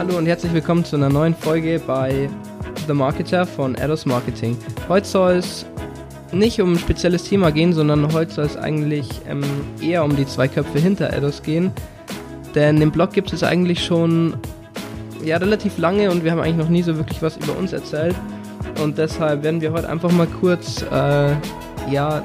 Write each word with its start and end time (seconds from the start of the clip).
Hallo 0.00 0.16
und 0.16 0.24
herzlich 0.24 0.54
willkommen 0.54 0.82
zu 0.82 0.96
einer 0.96 1.10
neuen 1.10 1.34
Folge 1.34 1.78
bei 1.86 2.30
The 2.86 2.94
Marketer 2.94 3.44
von 3.44 3.76
Ados 3.76 4.06
Marketing. 4.06 4.56
Heute 4.88 5.06
soll 5.06 5.32
es 5.32 5.66
nicht 6.32 6.58
um 6.62 6.72
ein 6.72 6.78
spezielles 6.78 7.24
Thema 7.24 7.52
gehen, 7.52 7.74
sondern 7.74 8.10
heute 8.14 8.32
soll 8.32 8.46
es 8.46 8.56
eigentlich 8.56 9.06
ähm, 9.28 9.42
eher 9.78 10.02
um 10.02 10.16
die 10.16 10.24
zwei 10.24 10.48
Köpfe 10.48 10.78
hinter 10.78 11.12
Ados 11.12 11.42
gehen. 11.42 11.70
Denn 12.54 12.80
den 12.80 12.90
Blog 12.90 13.12
gibt 13.12 13.30
es 13.34 13.42
eigentlich 13.42 13.84
schon 13.84 14.32
ja, 15.22 15.36
relativ 15.36 15.76
lange 15.76 16.10
und 16.10 16.24
wir 16.24 16.30
haben 16.30 16.40
eigentlich 16.40 16.56
noch 16.56 16.70
nie 16.70 16.82
so 16.82 16.96
wirklich 16.96 17.20
was 17.20 17.36
über 17.36 17.54
uns 17.58 17.74
erzählt. 17.74 18.16
Und 18.82 18.96
deshalb 18.96 19.42
werden 19.42 19.60
wir 19.60 19.70
heute 19.70 19.90
einfach 19.90 20.10
mal 20.12 20.28
kurz 20.40 20.80
äh, 20.80 21.34
ja, 21.90 22.24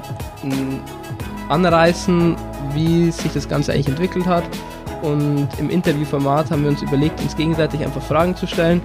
anreißen, 1.50 2.36
wie 2.72 3.10
sich 3.10 3.34
das 3.34 3.46
Ganze 3.46 3.74
eigentlich 3.74 3.88
entwickelt 3.88 4.24
hat. 4.24 4.44
Und 5.02 5.48
im 5.58 5.70
Interviewformat 5.70 6.50
haben 6.50 6.62
wir 6.62 6.70
uns 6.70 6.82
überlegt, 6.82 7.20
uns 7.20 7.36
gegenseitig 7.36 7.84
einfach 7.84 8.02
Fragen 8.02 8.34
zu 8.34 8.46
stellen, 8.46 8.80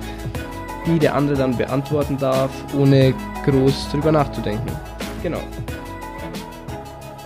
die 0.85 0.99
der 0.99 1.15
andere 1.15 1.35
dann 1.35 1.57
beantworten 1.57 2.17
darf, 2.17 2.51
ohne 2.77 3.13
groß 3.45 3.89
drüber 3.91 4.11
nachzudenken. 4.11 4.71
Genau. 5.23 5.41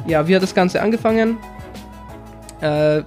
Ja, 0.07 0.27
wie 0.27 0.35
hat 0.35 0.43
das 0.43 0.53
Ganze 0.53 0.81
angefangen? 0.81 1.37
Äh, 2.61 3.03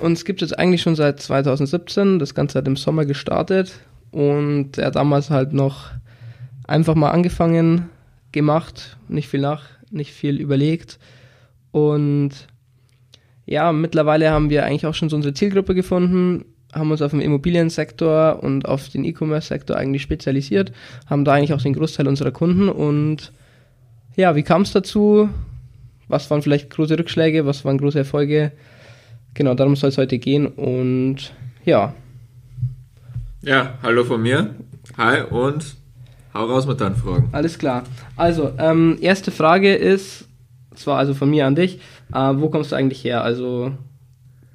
uns 0.00 0.24
gibt 0.24 0.42
es 0.42 0.50
jetzt 0.50 0.58
eigentlich 0.58 0.82
schon 0.82 0.96
seit 0.96 1.20
2017. 1.20 2.18
Das 2.18 2.34
Ganze 2.34 2.58
hat 2.58 2.66
im 2.66 2.76
Sommer 2.76 3.04
gestartet 3.04 3.72
und 4.10 4.76
er 4.78 4.86
hat 4.86 4.96
damals 4.96 5.30
halt 5.30 5.52
noch 5.52 5.90
einfach 6.66 6.94
mal 6.94 7.10
angefangen, 7.10 7.88
gemacht, 8.32 8.96
nicht 9.08 9.28
viel 9.28 9.40
nach, 9.40 9.64
nicht 9.90 10.12
viel 10.12 10.40
überlegt 10.40 10.98
und 11.70 12.30
ja, 13.46 13.72
mittlerweile 13.72 14.30
haben 14.30 14.50
wir 14.50 14.64
eigentlich 14.64 14.86
auch 14.86 14.94
schon 14.94 15.08
so 15.08 15.16
unsere 15.16 15.34
Zielgruppe 15.34 15.74
gefunden, 15.74 16.44
haben 16.72 16.90
uns 16.90 17.02
auf 17.02 17.10
den 17.10 17.20
Immobiliensektor 17.20 18.42
und 18.42 18.66
auf 18.66 18.88
den 18.88 19.04
E-Commerce-Sektor 19.04 19.76
eigentlich 19.76 20.02
spezialisiert, 20.02 20.72
haben 21.06 21.24
da 21.24 21.32
eigentlich 21.32 21.52
auch 21.52 21.62
den 21.62 21.74
Großteil 21.74 22.08
unserer 22.08 22.30
Kunden 22.30 22.68
und 22.68 23.32
ja, 24.16 24.36
wie 24.36 24.42
kam 24.42 24.62
es 24.62 24.72
dazu? 24.72 25.28
Was 26.08 26.30
waren 26.30 26.42
vielleicht 26.42 26.70
große 26.70 26.98
Rückschläge? 26.98 27.46
Was 27.46 27.64
waren 27.64 27.78
große 27.78 27.98
Erfolge? 27.98 28.52
Genau, 29.34 29.54
darum 29.54 29.76
soll 29.76 29.88
es 29.88 29.98
heute 29.98 30.18
gehen 30.18 30.46
und 30.46 31.32
ja. 31.64 31.94
Ja, 33.42 33.78
hallo 33.82 34.04
von 34.04 34.22
mir. 34.22 34.54
Hi 34.98 35.22
und 35.22 35.76
hau 36.34 36.44
raus 36.44 36.66
mit 36.66 36.80
deinen 36.80 36.96
Fragen. 36.96 37.28
Alles 37.32 37.58
klar. 37.58 37.84
Also, 38.16 38.52
ähm, 38.58 38.98
erste 39.00 39.30
Frage 39.30 39.74
ist, 39.74 40.28
zwar 40.74 40.98
also 40.98 41.14
von 41.14 41.30
mir 41.30 41.46
an 41.46 41.54
dich, 41.54 41.80
äh, 42.12 42.32
wo 42.34 42.48
kommst 42.48 42.72
du 42.72 42.76
eigentlich 42.76 43.04
her? 43.04 43.22
Also 43.22 43.72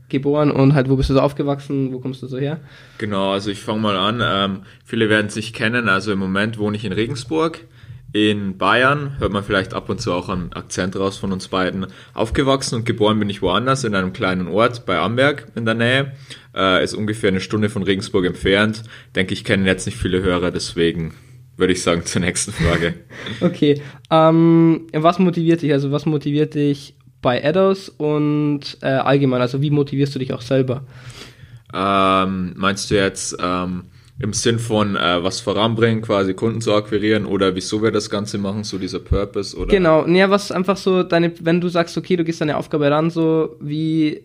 geboren 0.10 0.52
und 0.52 0.74
halt, 0.74 0.90
wo 0.90 0.96
bist 0.96 1.10
du 1.10 1.14
so 1.14 1.22
aufgewachsen? 1.22 1.92
Wo 1.92 2.00
kommst 2.00 2.22
du 2.22 2.28
so 2.28 2.38
her? 2.38 2.60
Genau, 2.98 3.32
also 3.32 3.52
ich 3.52 3.62
fange 3.62 3.82
mal 3.82 3.98
an. 3.98 4.22
Ähm, 4.24 4.64
viele 4.86 5.10
werden 5.10 5.28
es 5.28 5.36
nicht 5.36 5.54
kennen. 5.54 5.90
Also 5.90 6.14
im 6.14 6.20
Moment 6.20 6.58
wohne 6.58 6.78
ich 6.78 6.86
in 6.86 6.94
Regensburg 6.94 7.66
in 8.14 8.58
Bayern, 8.58 9.18
hört 9.20 9.34
man 9.34 9.44
vielleicht 9.44 9.74
ab 9.74 9.90
und 9.90 10.00
zu 10.00 10.14
auch 10.14 10.30
einen 10.30 10.54
Akzent 10.54 10.96
raus 10.96 11.18
von 11.18 11.32
uns 11.32 11.50
beiden. 11.50 11.88
Aufgewachsen 12.14 12.76
und 12.76 12.86
geboren 12.86 13.20
bin 13.20 13.30
ich 13.30 13.42
woanders, 13.42 13.84
in 13.84 13.96
einem 13.96 14.14
kleinen 14.14 14.48
Ort 14.48 14.86
bei 14.86 14.98
Amberg 14.98 15.48
in 15.56 15.66
der 15.66 15.74
Nähe. 15.74 16.14
Äh, 16.56 16.84
ist 16.84 16.94
ungefähr 16.94 17.30
eine 17.30 17.42
Stunde 17.42 17.70
von 17.70 17.84
Regensburg 17.84 18.26
entfernt. 18.26 18.84
Denke 19.16 19.34
ich, 19.34 19.44
kennen 19.44 19.66
jetzt 19.66 19.86
nicht 19.86 19.98
viele 19.98 20.22
Hörer, 20.22 20.52
deswegen 20.52 21.14
würde 21.58 21.74
ich 21.74 21.84
sagen 21.84 22.02
zur 22.06 22.22
nächsten 22.22 22.54
Frage. 22.54 22.94
okay. 23.42 23.82
Ähm, 24.10 24.88
was 24.94 25.20
motiviert 25.20 25.62
dich? 25.62 25.74
Also 25.74 25.92
was 25.92 26.06
motiviert 26.06 26.56
dich 26.56 26.97
bei 27.22 27.44
Ados 27.44 27.90
und 27.90 28.78
äh, 28.82 28.88
allgemein? 28.88 29.42
Also 29.42 29.62
wie 29.62 29.72
motivierst 29.72 30.16
du 30.16 30.20
dich 30.20 30.34
auch 30.34 30.42
selber? 30.42 30.84
Ähm, 31.74 32.54
meinst 32.56 32.90
du 32.90 32.96
jetzt 32.96 33.36
ähm, 33.42 33.84
im 34.20 34.34
Sinn 34.34 34.58
von 34.60 34.96
äh, 34.96 35.24
was 35.24 35.42
voranbringen, 35.42 36.02
quasi 36.02 36.34
Kunden 36.34 36.62
zu 36.62 36.74
akquirieren 36.74 37.26
oder 37.26 37.56
wieso 37.56 37.84
wir 37.84 37.92
das 37.92 38.10
Ganze 38.10 38.38
machen, 38.38 38.64
so 38.64 38.78
dieser 38.78 39.00
Purpose 39.00 39.56
oder? 39.58 39.70
Genau, 39.70 40.08
ja, 40.08 40.30
was 40.30 40.52
einfach 40.52 40.78
so 40.78 41.04
deine, 41.04 41.34
wenn 41.42 41.62
du 41.62 41.70
sagst, 41.70 41.98
okay, 41.98 42.16
du 42.16 42.24
gehst 42.24 42.42
deine 42.42 42.58
Aufgabe 42.58 42.90
ran, 42.90 43.10
so 43.10 43.58
wie, 43.60 44.24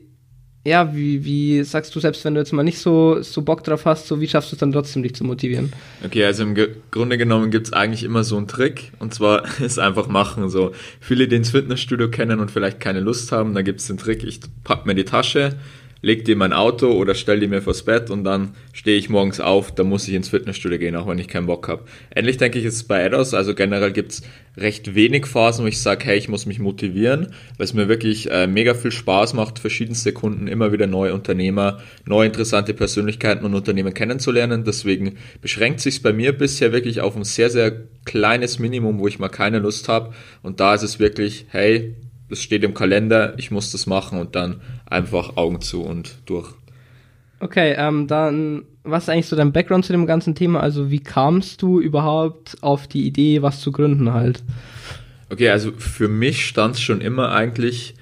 ja, 0.64 0.94
wie, 0.94 1.24
wie 1.24 1.64
sagst 1.64 1.94
du 1.94 1.98
selbst, 1.98 2.24
wenn 2.24 2.34
du 2.34 2.40
jetzt 2.40 2.52
mal 2.52 2.62
nicht 2.62 2.78
so, 2.78 3.20
so 3.20 3.42
Bock 3.42 3.64
drauf 3.64 3.84
hast, 3.84 4.06
so 4.06 4.20
wie 4.20 4.28
schaffst 4.28 4.52
du 4.52 4.54
es 4.54 4.60
dann 4.60 4.70
trotzdem, 4.70 5.02
dich 5.02 5.14
zu 5.14 5.24
motivieren? 5.24 5.72
Okay, 6.04 6.24
also 6.24 6.44
im 6.44 6.54
Ge 6.54 6.76
Grunde 6.92 7.18
genommen 7.18 7.50
gibt 7.50 7.66
es 7.66 7.72
eigentlich 7.72 8.04
immer 8.04 8.22
so 8.22 8.36
einen 8.36 8.46
Trick 8.46 8.92
und 9.00 9.12
zwar 9.12 9.42
ist 9.60 9.80
einfach 9.80 10.06
machen, 10.06 10.48
so 10.48 10.72
viele, 11.00 11.26
die 11.26 11.36
ins 11.36 11.50
Fitnessstudio 11.50 12.10
kennen 12.10 12.38
und 12.38 12.52
vielleicht 12.52 12.78
keine 12.78 13.00
Lust 13.00 13.32
haben, 13.32 13.54
da 13.54 13.62
gibt 13.62 13.80
es 13.80 13.88
den 13.88 13.98
Trick, 13.98 14.22
ich 14.22 14.38
pack 14.62 14.86
mir 14.86 14.94
die 14.94 15.04
Tasche, 15.04 15.56
leg 16.02 16.28
in 16.28 16.38
mein 16.38 16.52
Auto 16.52 16.90
oder 16.90 17.14
stell 17.14 17.40
die 17.40 17.46
mir 17.46 17.62
vors 17.62 17.84
Bett 17.84 18.10
und 18.10 18.24
dann 18.24 18.54
stehe 18.72 18.98
ich 18.98 19.08
morgens 19.08 19.40
auf, 19.40 19.72
dann 19.72 19.88
muss 19.88 20.08
ich 20.08 20.14
ins 20.14 20.28
Fitnessstudio 20.28 20.78
gehen, 20.78 20.96
auch 20.96 21.06
wenn 21.06 21.18
ich 21.18 21.28
keinen 21.28 21.46
Bock 21.46 21.68
habe. 21.68 21.84
Ähnlich 22.14 22.36
denke 22.36 22.58
ich 22.58 22.64
es 22.64 22.82
bei 22.82 23.04
Ados, 23.06 23.34
also 23.34 23.54
generell 23.54 23.92
gibt's 23.92 24.22
recht 24.56 24.94
wenig 24.94 25.26
Phasen, 25.26 25.64
wo 25.64 25.68
ich 25.68 25.80
sage, 25.80 26.04
hey, 26.04 26.18
ich 26.18 26.28
muss 26.28 26.44
mich 26.44 26.58
motivieren, 26.58 27.28
weil 27.56 27.64
es 27.64 27.72
mir 27.72 27.88
wirklich 27.88 28.30
äh, 28.30 28.46
mega 28.46 28.74
viel 28.74 28.90
Spaß 28.90 29.34
macht, 29.34 29.60
verschiedenste 29.60 30.12
Kunden, 30.12 30.48
immer 30.48 30.72
wieder 30.72 30.86
neue 30.86 31.14
Unternehmer, 31.14 31.78
neue 32.04 32.26
interessante 32.26 32.74
Persönlichkeiten 32.74 33.46
und 33.46 33.54
Unternehmen 33.54 33.94
kennenzulernen. 33.94 34.64
Deswegen 34.64 35.16
beschränkt 35.40 35.80
sich 35.80 36.02
bei 36.02 36.12
mir 36.12 36.36
bisher 36.36 36.72
wirklich 36.72 37.00
auf 37.00 37.16
ein 37.16 37.24
sehr, 37.24 37.48
sehr 37.48 37.72
kleines 38.04 38.58
Minimum, 38.58 38.98
wo 38.98 39.08
ich 39.08 39.18
mal 39.18 39.28
keine 39.28 39.60
Lust 39.60 39.88
habe. 39.88 40.12
Und 40.42 40.60
da 40.60 40.74
ist 40.74 40.82
es 40.82 40.98
wirklich, 40.98 41.46
hey, 41.48 41.94
es 42.32 42.42
steht 42.42 42.64
im 42.64 42.74
Kalender, 42.74 43.34
ich 43.38 43.50
muss 43.50 43.70
das 43.70 43.86
machen 43.86 44.18
und 44.18 44.34
dann 44.34 44.60
einfach 44.86 45.36
Augen 45.36 45.60
zu 45.60 45.82
und 45.82 46.16
durch. 46.26 46.48
Okay, 47.40 47.74
ähm, 47.76 48.06
dann, 48.06 48.64
was 48.84 49.04
ist 49.04 49.08
eigentlich 49.08 49.26
so 49.26 49.36
dein 49.36 49.52
Background 49.52 49.84
zu 49.84 49.92
dem 49.92 50.06
ganzen 50.06 50.34
Thema? 50.34 50.60
Also, 50.60 50.90
wie 50.90 51.00
kamst 51.00 51.60
du 51.62 51.80
überhaupt 51.80 52.56
auf 52.60 52.86
die 52.86 53.06
Idee, 53.06 53.42
was 53.42 53.60
zu 53.60 53.72
gründen 53.72 54.12
halt? 54.12 54.42
Okay, 55.30 55.48
also 55.48 55.72
für 55.72 56.08
mich 56.08 56.46
stand 56.46 56.76
es 56.76 56.82
schon 56.82 57.00
immer 57.00 57.32
eigentlich 57.32 57.94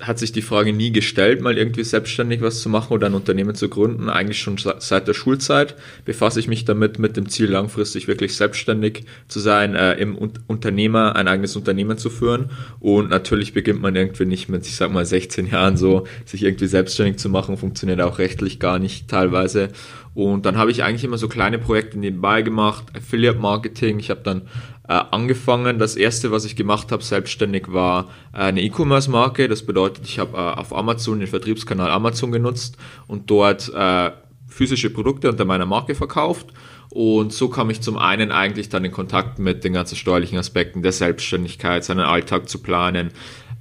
hat 0.00 0.18
sich 0.18 0.32
die 0.32 0.42
Frage 0.42 0.72
nie 0.72 0.90
gestellt, 0.90 1.42
mal 1.42 1.58
irgendwie 1.58 1.84
selbstständig 1.84 2.40
was 2.40 2.62
zu 2.62 2.70
machen 2.70 2.94
oder 2.94 3.06
ein 3.06 3.14
Unternehmen 3.14 3.54
zu 3.54 3.68
gründen. 3.68 4.08
Eigentlich 4.08 4.38
schon 4.38 4.56
seit 4.56 5.06
der 5.06 5.12
Schulzeit 5.12 5.76
befasse 6.06 6.40
ich 6.40 6.48
mich 6.48 6.64
damit 6.64 6.98
mit 6.98 7.16
dem 7.16 7.28
Ziel, 7.28 7.50
langfristig 7.50 8.08
wirklich 8.08 8.34
selbstständig 8.34 9.04
zu 9.28 9.38
sein, 9.38 9.74
äh, 9.74 9.94
im 9.94 10.16
Unternehmer 10.46 11.14
ein 11.14 11.28
eigenes 11.28 11.56
Unternehmen 11.56 11.98
zu 11.98 12.08
führen. 12.08 12.50
Und 12.80 13.10
natürlich 13.10 13.52
beginnt 13.52 13.82
man 13.82 13.94
irgendwie 13.94 14.24
nicht 14.24 14.48
mit, 14.48 14.66
ich 14.66 14.76
sag 14.76 14.90
mal, 14.92 15.04
16 15.04 15.48
Jahren 15.48 15.76
so, 15.76 16.06
sich 16.24 16.42
irgendwie 16.42 16.68
selbstständig 16.68 17.18
zu 17.18 17.28
machen, 17.28 17.58
funktioniert 17.58 18.00
auch 18.00 18.18
rechtlich 18.18 18.58
gar 18.58 18.78
nicht 18.78 19.08
teilweise. 19.08 19.68
Und 20.14 20.46
dann 20.46 20.56
habe 20.56 20.70
ich 20.70 20.82
eigentlich 20.82 21.04
immer 21.04 21.18
so 21.18 21.28
kleine 21.28 21.58
Projekte 21.58 21.98
nebenbei 21.98 22.42
gemacht, 22.42 22.84
Affiliate 22.96 23.38
Marketing. 23.38 23.98
Ich 23.98 24.10
habe 24.10 24.20
dann 24.22 24.42
äh, 24.88 24.92
angefangen. 25.10 25.78
Das 25.78 25.96
erste, 25.96 26.30
was 26.30 26.44
ich 26.44 26.56
gemacht 26.56 26.92
habe, 26.92 27.02
selbstständig, 27.02 27.72
war 27.72 28.10
äh, 28.32 28.38
eine 28.38 28.62
E-Commerce-Marke. 28.62 29.48
Das 29.48 29.64
bedeutet, 29.64 30.04
ich 30.04 30.18
habe 30.18 30.36
äh, 30.36 30.40
auf 30.40 30.74
Amazon 30.74 31.20
den 31.20 31.28
Vertriebskanal 31.28 31.90
Amazon 31.90 32.32
genutzt 32.32 32.76
und 33.06 33.30
dort 33.30 33.72
äh, 33.74 34.10
physische 34.48 34.90
Produkte 34.90 35.28
unter 35.28 35.44
meiner 35.44 35.66
Marke 35.66 35.94
verkauft. 35.94 36.48
Und 36.90 37.32
so 37.32 37.48
kam 37.48 37.70
ich 37.70 37.80
zum 37.80 37.96
einen 37.96 38.30
eigentlich 38.30 38.68
dann 38.68 38.84
in 38.84 38.92
Kontakt 38.92 39.38
mit 39.38 39.64
den 39.64 39.72
ganzen 39.72 39.96
steuerlichen 39.96 40.36
Aspekten 40.38 40.82
der 40.82 40.92
Selbstständigkeit, 40.92 41.84
seinen 41.84 42.00
Alltag 42.00 42.50
zu 42.50 42.58
planen, 42.58 43.12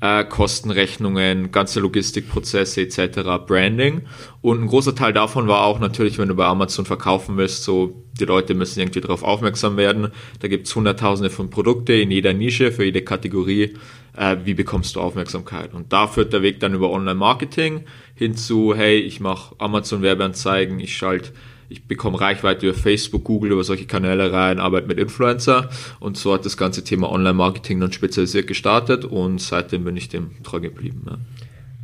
äh, 0.02 0.26
Kostenrechnungen, 0.26 1.52
ganze 1.52 1.80
Logistikprozesse 1.80 2.82
etc., 2.82 3.22
Branding. 3.48 4.02
Und 4.42 4.62
ein 4.62 4.68
großer 4.68 4.96
Teil 4.96 5.14
davon 5.14 5.48
war 5.48 5.64
auch 5.64 5.80
natürlich, 5.80 6.18
wenn 6.18 6.28
du 6.28 6.36
bei 6.36 6.46
Amazon 6.46 6.86
verkaufen 6.86 7.38
willst, 7.38 7.64
so 7.64 8.04
die 8.22 8.26
Leute 8.26 8.54
müssen 8.54 8.80
irgendwie 8.80 9.02
darauf 9.02 9.24
aufmerksam 9.24 9.78
werden. 9.78 10.12
Da 10.40 10.48
gibt's 10.48 10.76
hunderttausende 10.76 11.30
von 11.30 11.50
Produkte 11.50 11.94
in 11.94 12.12
jeder 12.12 12.34
Nische, 12.34 12.72
für 12.72 12.86
jede 12.86 13.02
Kategorie. 13.02 13.74
Äh, 14.16 14.38
wie 14.46 14.54
bekommst 14.54 14.96
du 14.96 15.02
Aufmerksamkeit? 15.02 15.74
Und 15.74 15.92
da 15.92 16.08
führt 16.08 16.34
der 16.34 16.42
Weg 16.42 16.60
dann 16.60 16.74
über 16.74 16.92
Online-Marketing 16.92 17.86
hin 18.16 18.36
zu, 18.36 18.76
hey, 18.76 18.98
ich 19.00 19.20
mache 19.20 19.56
Amazon-Werbeanzeigen, 19.58 20.80
ich 20.80 20.96
schalte 20.96 21.32
ich 21.72 21.86
bekomme 21.86 22.20
Reichweite 22.20 22.68
über 22.68 22.78
Facebook, 22.78 23.24
Google, 23.24 23.54
über 23.54 23.64
solche 23.64 23.86
Kanäle 23.86 24.34
rein, 24.34 24.60
arbeite 24.60 24.88
mit 24.88 25.00
Influencer 25.00 25.70
und 26.02 26.18
so 26.18 26.34
hat 26.34 26.46
das 26.46 26.58
ganze 26.58 26.84
Thema 26.84 27.10
Online-Marketing 27.10 27.80
dann 27.80 27.94
spezialisiert 27.94 28.48
gestartet 28.48 29.06
und 29.06 29.40
seitdem 29.40 29.86
bin 29.86 29.96
ich 29.96 30.10
dem 30.10 30.32
treu 30.44 30.60
geblieben. 30.60 31.04
Ja. 31.06 31.18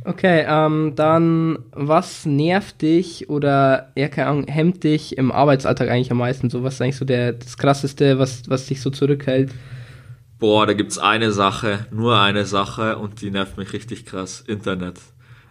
Okay, 0.08 0.46
ähm, 0.48 0.94
dann 0.94 1.58
was 1.72 2.24
nervt 2.24 2.80
dich 2.80 3.28
oder 3.28 3.92
ja, 3.94 4.08
keine 4.08 4.28
Ahnung, 4.28 4.46
hemmt 4.46 4.82
dich 4.82 5.18
im 5.18 5.30
Arbeitsalltag 5.30 5.90
eigentlich 5.90 6.10
am 6.10 6.16
meisten? 6.16 6.48
So, 6.48 6.64
was 6.64 6.74
ist 6.74 6.80
eigentlich 6.80 6.96
so 6.96 7.04
der, 7.04 7.34
das 7.34 7.58
krasseste, 7.58 8.18
was, 8.18 8.48
was 8.48 8.64
dich 8.64 8.80
so 8.80 8.88
zurückhält? 8.88 9.50
Boah, 10.38 10.66
da 10.66 10.72
gibt's 10.72 10.96
eine 10.96 11.30
Sache, 11.30 11.88
nur 11.90 12.18
eine 12.18 12.46
Sache 12.46 12.96
und 12.96 13.20
die 13.20 13.30
nervt 13.30 13.58
mich 13.58 13.74
richtig 13.74 14.06
krass. 14.06 14.40
Internet. 14.40 14.98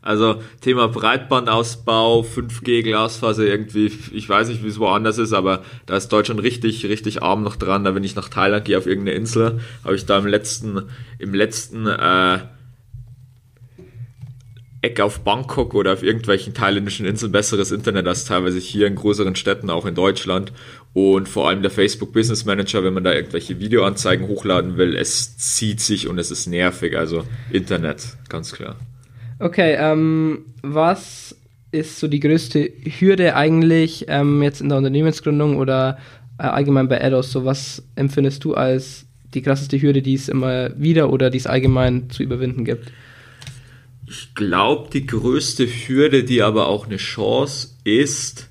Also 0.01 0.41
Thema 0.61 0.87
Breitbandausbau, 0.87 2.21
5G, 2.21 2.81
Glasfaser 2.81 3.43
irgendwie, 3.43 3.91
ich 4.11 4.27
weiß 4.27 4.47
nicht, 4.47 4.63
wie 4.63 4.69
es 4.69 4.79
woanders 4.79 5.19
ist, 5.19 5.33
aber 5.33 5.61
da 5.85 5.97
ist 5.97 6.09
Deutschland 6.09 6.41
richtig, 6.41 6.83
richtig 6.85 7.21
arm 7.21 7.43
noch 7.43 7.57
dran. 7.57 7.83
Da 7.83 7.93
wenn 7.93 8.03
ich 8.03 8.15
nach 8.15 8.29
Thailand 8.29 8.65
gehe 8.65 8.79
auf 8.79 8.87
irgendeine 8.87 9.17
Insel, 9.17 9.59
habe 9.83 9.95
ich 9.95 10.07
da 10.07 10.17
im 10.17 10.25
letzten, 10.25 10.81
im 11.19 11.35
letzten, 11.35 11.85
äh, 11.85 12.39
Eck 14.87 15.01
auf 15.01 15.19
Bangkok 15.19 15.73
oder 15.73 15.93
auf 15.93 16.03
irgendwelchen 16.03 16.53
thailändischen 16.53 17.05
Inseln 17.05 17.31
besseres 17.31 17.71
Internet 17.71 18.07
als 18.07 18.25
teilweise 18.25 18.59
hier 18.59 18.87
in 18.87 18.95
größeren 18.95 19.35
Städten, 19.35 19.69
auch 19.69 19.85
in 19.85 19.95
Deutschland. 19.95 20.53
Und 20.93 21.27
vor 21.27 21.49
allem 21.49 21.61
der 21.61 21.71
Facebook 21.71 22.13
Business 22.13 22.45
Manager, 22.45 22.83
wenn 22.83 22.93
man 22.93 23.03
da 23.03 23.13
irgendwelche 23.13 23.59
Videoanzeigen 23.59 24.27
hochladen 24.27 24.77
will, 24.77 24.95
es 24.95 25.37
zieht 25.37 25.81
sich 25.81 26.07
und 26.07 26.17
es 26.17 26.31
ist 26.31 26.47
nervig. 26.47 26.97
Also 26.97 27.25
Internet, 27.51 28.17
ganz 28.29 28.53
klar. 28.53 28.77
Okay, 29.39 29.75
ähm, 29.77 30.45
was 30.63 31.35
ist 31.71 31.99
so 31.99 32.07
die 32.07 32.21
größte 32.21 32.71
Hürde 32.99 33.35
eigentlich 33.35 34.05
ähm, 34.07 34.41
jetzt 34.41 34.61
in 34.61 34.69
der 34.69 34.77
Unternehmensgründung 34.77 35.57
oder 35.57 35.97
äh, 36.39 36.43
allgemein 36.43 36.87
bei 36.87 37.03
Ados? 37.03 37.31
So 37.31 37.45
was 37.45 37.83
empfindest 37.95 38.43
du 38.45 38.53
als 38.53 39.05
die 39.33 39.41
krasseste 39.41 39.79
Hürde, 39.79 40.01
die 40.01 40.13
es 40.13 40.29
immer 40.29 40.71
wieder 40.79 41.11
oder 41.11 41.29
die 41.29 41.37
es 41.37 41.45
allgemein 41.45 42.09
zu 42.09 42.23
überwinden 42.23 42.63
gibt? 42.63 42.91
Ich 44.09 44.33
glaube, 44.35 44.89
die 44.91 45.05
größte 45.05 45.67
Hürde, 45.67 46.23
die 46.23 46.41
aber 46.41 46.67
auch 46.67 46.85
eine 46.85 46.95
Chance 46.95 47.75
ist, 47.83 48.49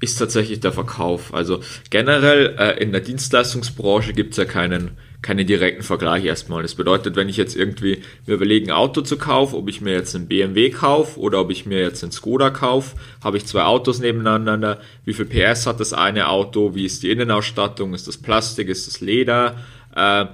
ist 0.00 0.16
tatsächlich 0.16 0.60
der 0.60 0.72
Verkauf. 0.72 1.32
Also 1.32 1.60
generell 1.88 2.56
äh, 2.58 2.82
in 2.82 2.92
der 2.92 3.00
Dienstleistungsbranche 3.00 4.12
gibt 4.12 4.32
es 4.32 4.36
ja 4.36 4.44
keinen, 4.44 4.98
keinen 5.22 5.46
direkten 5.46 5.82
Vergleich 5.82 6.24
erstmal. 6.24 6.62
Das 6.62 6.74
bedeutet, 6.74 7.16
wenn 7.16 7.30
ich 7.30 7.38
jetzt 7.38 7.56
irgendwie 7.56 8.02
mir 8.26 8.34
überlege, 8.34 8.66
ein 8.66 8.76
Auto 8.76 9.00
zu 9.00 9.16
kaufen, 9.16 9.54
ob 9.54 9.68
ich 9.70 9.80
mir 9.80 9.92
jetzt 9.92 10.14
einen 10.14 10.28
BMW 10.28 10.68
kaufe 10.68 11.18
oder 11.18 11.40
ob 11.40 11.50
ich 11.50 11.64
mir 11.64 11.80
jetzt 11.80 12.02
einen 12.02 12.12
Skoda 12.12 12.50
kaufe, 12.50 12.96
habe 13.24 13.38
ich 13.38 13.46
zwei 13.46 13.62
Autos 13.62 14.00
nebeneinander. 14.00 14.80
Wie 15.06 15.14
viel 15.14 15.24
PS 15.24 15.66
hat 15.66 15.80
das 15.80 15.94
eine 15.94 16.28
Auto? 16.28 16.74
Wie 16.74 16.84
ist 16.84 17.02
die 17.02 17.10
Innenausstattung? 17.10 17.94
Ist 17.94 18.08
das 18.08 18.18
Plastik? 18.18 18.68
Ist 18.68 18.88
das 18.88 19.00
Leder? 19.00 19.56
Äh, 19.94 20.26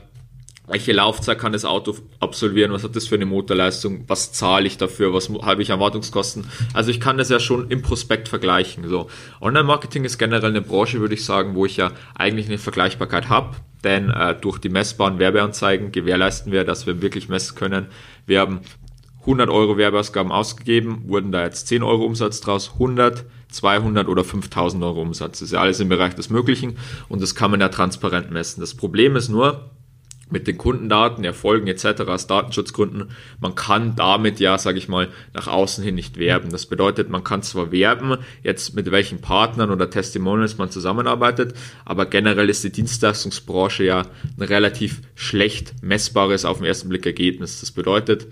welche 0.68 0.92
Laufzeit 0.92 1.38
kann 1.38 1.52
das 1.52 1.64
Auto 1.64 1.96
absolvieren, 2.20 2.72
was 2.72 2.84
hat 2.84 2.94
das 2.94 3.06
für 3.06 3.14
eine 3.14 3.26
Motorleistung, 3.26 4.04
was 4.06 4.32
zahle 4.32 4.66
ich 4.66 4.76
dafür, 4.76 5.14
was 5.14 5.28
habe 5.28 5.62
ich 5.62 5.72
an 5.72 5.80
Wartungskosten. 5.80 6.44
Also 6.74 6.90
ich 6.90 7.00
kann 7.00 7.18
das 7.18 7.30
ja 7.30 7.40
schon 7.40 7.70
im 7.70 7.82
Prospekt 7.82 8.28
vergleichen. 8.28 8.88
So. 8.88 9.08
Online-Marketing 9.40 10.04
ist 10.04 10.18
generell 10.18 10.50
eine 10.50 10.62
Branche, 10.62 11.00
würde 11.00 11.14
ich 11.14 11.24
sagen, 11.24 11.54
wo 11.54 11.64
ich 11.66 11.76
ja 11.76 11.92
eigentlich 12.14 12.46
eine 12.46 12.58
Vergleichbarkeit 12.58 13.28
habe, 13.28 13.56
denn 13.82 14.10
äh, 14.10 14.34
durch 14.34 14.58
die 14.58 14.68
messbaren 14.68 15.18
Werbeanzeigen 15.18 15.92
gewährleisten 15.92 16.52
wir, 16.52 16.64
dass 16.64 16.86
wir 16.86 17.00
wirklich 17.00 17.28
messen 17.28 17.56
können. 17.56 17.86
Wir 18.26 18.40
haben 18.40 18.60
100 19.20 19.50
Euro 19.50 19.76
Werbeausgaben 19.76 20.32
ausgegeben, 20.32 21.02
wurden 21.06 21.32
da 21.32 21.44
jetzt 21.44 21.68
10 21.68 21.82
Euro 21.82 22.04
Umsatz 22.04 22.40
draus, 22.40 22.72
100, 22.74 23.24
200 23.50 24.08
oder 24.08 24.24
5000 24.24 24.82
Euro 24.84 25.02
Umsatz. 25.02 25.40
Das 25.40 25.42
ist 25.42 25.52
ja 25.52 25.60
alles 25.60 25.80
im 25.80 25.88
Bereich 25.88 26.14
des 26.14 26.30
Möglichen 26.30 26.76
und 27.08 27.22
das 27.22 27.34
kann 27.34 27.50
man 27.50 27.60
ja 27.60 27.68
transparent 27.68 28.30
messen. 28.30 28.60
Das 28.60 28.74
Problem 28.74 29.16
ist 29.16 29.28
nur, 29.28 29.70
mit 30.30 30.46
den 30.46 30.58
Kundendaten, 30.58 31.24
Erfolgen 31.24 31.66
etc. 31.66 32.02
aus 32.02 32.26
Datenschutzgründen, 32.26 33.10
man 33.40 33.54
kann 33.54 33.96
damit 33.96 34.40
ja, 34.40 34.58
sage 34.58 34.78
ich 34.78 34.88
mal, 34.88 35.08
nach 35.34 35.46
außen 35.46 35.82
hin 35.82 35.94
nicht 35.94 36.18
werben. 36.18 36.50
Das 36.50 36.66
bedeutet, 36.66 37.08
man 37.08 37.24
kann 37.24 37.42
zwar 37.42 37.72
werben, 37.72 38.18
jetzt 38.42 38.74
mit 38.74 38.90
welchen 38.90 39.20
Partnern 39.20 39.70
oder 39.70 39.90
Testimonials 39.90 40.58
man 40.58 40.70
zusammenarbeitet, 40.70 41.54
aber 41.84 42.06
generell 42.06 42.48
ist 42.48 42.64
die 42.64 42.72
Dienstleistungsbranche 42.72 43.84
ja 43.84 44.02
ein 44.36 44.42
relativ 44.42 45.00
schlecht 45.14 45.74
messbares 45.82 46.44
auf 46.44 46.58
den 46.58 46.66
ersten 46.66 46.88
Blick 46.88 47.06
Ergebnis. 47.06 47.60
Das 47.60 47.70
bedeutet, 47.70 48.26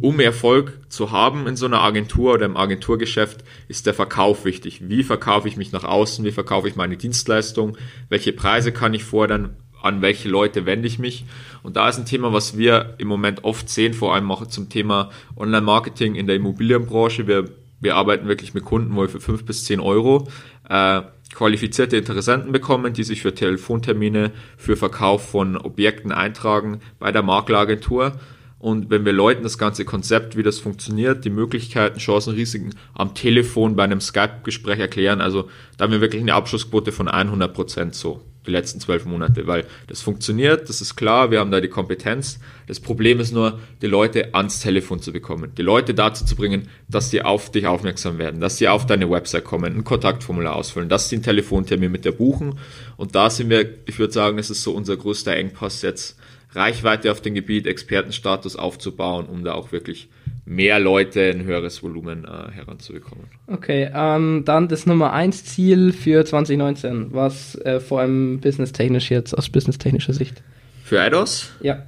um 0.00 0.18
Erfolg 0.20 0.78
zu 0.88 1.10
haben 1.10 1.46
in 1.46 1.56
so 1.56 1.66
einer 1.66 1.82
Agentur 1.82 2.34
oder 2.34 2.46
im 2.46 2.56
Agenturgeschäft, 2.56 3.44
ist 3.68 3.86
der 3.86 3.94
Verkauf 3.94 4.44
wichtig. 4.44 4.88
Wie 4.88 5.02
verkaufe 5.02 5.48
ich 5.48 5.56
mich 5.56 5.72
nach 5.72 5.84
außen? 5.84 6.24
Wie 6.24 6.32
verkaufe 6.32 6.68
ich 6.68 6.76
meine 6.76 6.96
Dienstleistung? 6.96 7.76
Welche 8.08 8.32
Preise 8.32 8.72
kann 8.72 8.94
ich 8.94 9.04
fordern? 9.04 9.56
An 9.82 10.02
welche 10.02 10.28
Leute 10.28 10.66
wende 10.66 10.86
ich 10.86 10.98
mich. 10.98 11.24
Und 11.62 11.76
da 11.76 11.88
ist 11.88 11.98
ein 11.98 12.06
Thema, 12.06 12.32
was 12.32 12.56
wir 12.56 12.94
im 12.98 13.08
Moment 13.08 13.44
oft 13.44 13.68
sehen, 13.68 13.94
vor 13.94 14.14
allem 14.14 14.30
auch 14.30 14.46
zum 14.46 14.68
Thema 14.68 15.10
Online-Marketing 15.36 16.14
in 16.14 16.26
der 16.26 16.36
Immobilienbranche. 16.36 17.26
Wir, 17.26 17.44
wir 17.80 17.96
arbeiten 17.96 18.28
wirklich 18.28 18.54
mit 18.54 18.64
Kunden, 18.64 18.94
wo 18.94 19.02
wir 19.02 19.08
für 19.08 19.20
fünf 19.20 19.44
bis 19.44 19.64
zehn 19.64 19.80
Euro 19.80 20.28
äh, 20.68 21.02
qualifizierte 21.34 21.96
Interessenten 21.96 22.52
bekommen, 22.52 22.92
die 22.92 23.04
sich 23.04 23.22
für 23.22 23.34
Telefontermine, 23.34 24.32
für 24.56 24.76
Verkauf 24.76 25.30
von 25.30 25.56
Objekten 25.56 26.12
eintragen 26.12 26.80
bei 26.98 27.12
der 27.12 27.22
Makleragentur. 27.22 28.12
Und 28.58 28.90
wenn 28.90 29.06
wir 29.06 29.12
Leuten 29.12 29.42
das 29.42 29.56
ganze 29.56 29.86
Konzept, 29.86 30.36
wie 30.36 30.42
das 30.42 30.58
funktioniert, 30.58 31.24
die 31.24 31.30
Möglichkeiten, 31.30 31.98
Chancen, 31.98 32.34
Risiken 32.34 32.74
am 32.92 33.14
Telefon 33.14 33.74
bei 33.74 33.84
einem 33.84 34.02
Skype-Gespräch 34.02 34.78
erklären, 34.78 35.22
also 35.22 35.48
da 35.78 35.84
haben 35.84 35.92
wir 35.92 36.02
wirklich 36.02 36.20
eine 36.20 36.34
Abschlussquote 36.34 36.92
von 36.92 37.08
100 37.08 37.54
Prozent 37.54 37.94
so 37.94 38.22
die 38.50 38.56
letzten 38.56 38.80
zwölf 38.80 39.04
Monate, 39.04 39.46
weil 39.46 39.64
das 39.86 40.02
funktioniert, 40.02 40.68
das 40.68 40.80
ist 40.80 40.96
klar, 40.96 41.30
wir 41.30 41.40
haben 41.40 41.50
da 41.50 41.60
die 41.60 41.68
Kompetenz. 41.68 42.38
Das 42.66 42.80
Problem 42.80 43.20
ist 43.20 43.32
nur, 43.32 43.60
die 43.80 43.86
Leute 43.86 44.34
ans 44.34 44.60
Telefon 44.60 45.00
zu 45.00 45.12
bekommen, 45.12 45.52
die 45.56 45.62
Leute 45.62 45.94
dazu 45.94 46.24
zu 46.24 46.36
bringen, 46.36 46.68
dass 46.88 47.10
sie 47.10 47.22
auf 47.22 47.50
dich 47.50 47.66
aufmerksam 47.66 48.18
werden, 48.18 48.40
dass 48.40 48.58
sie 48.58 48.68
auf 48.68 48.86
deine 48.86 49.10
Website 49.10 49.44
kommen, 49.44 49.74
ein 49.74 49.84
Kontaktformular 49.84 50.56
ausfüllen, 50.56 50.88
dass 50.88 51.08
sie 51.08 51.16
einen 51.16 51.22
Telefontermin 51.22 51.90
mit 51.90 52.04
dir 52.04 52.12
buchen. 52.12 52.58
Und 52.96 53.14
da 53.14 53.30
sind 53.30 53.50
wir, 53.50 53.66
ich 53.86 53.98
würde 53.98 54.12
sagen, 54.12 54.38
es 54.38 54.50
ist 54.50 54.62
so 54.62 54.72
unser 54.72 54.96
größter 54.96 55.34
Engpass 55.36 55.82
jetzt, 55.82 56.18
Reichweite 56.52 57.12
auf 57.12 57.20
dem 57.20 57.34
Gebiet, 57.34 57.66
Expertenstatus 57.66 58.56
aufzubauen, 58.56 59.26
um 59.26 59.44
da 59.44 59.54
auch 59.54 59.70
wirklich 59.70 60.08
mehr 60.50 60.80
Leute 60.80 61.30
ein 61.30 61.44
höheres 61.44 61.80
Volumen 61.80 62.24
äh, 62.24 62.50
heranzubekommen. 62.50 63.26
Okay, 63.46 63.88
ähm, 63.94 64.42
dann 64.44 64.66
das 64.66 64.84
Nummer 64.84 65.12
1 65.12 65.44
Ziel 65.44 65.92
für 65.92 66.24
2019, 66.24 67.12
was 67.12 67.54
äh, 67.54 67.78
vor 67.78 68.00
allem 68.00 68.40
businesstechnisch 68.40 69.12
jetzt 69.12 69.32
aus 69.32 69.48
businesstechnischer 69.48 70.12
Sicht. 70.12 70.42
Für 70.82 71.00
Eidos? 71.00 71.52
Ja. 71.60 71.84